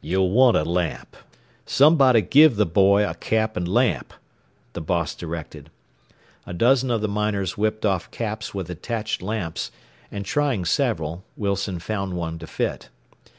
[0.00, 1.14] "You'll want a lamp.
[1.66, 4.14] Somebody give the boy a cap and lamp,"
[4.72, 5.70] the boss directed.
[6.46, 9.70] A dozen of the miners whipped off caps with attached lamps,
[10.10, 12.88] and trying several, Wilson found one to fit.